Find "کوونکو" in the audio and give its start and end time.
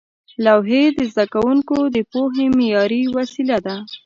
1.33-1.77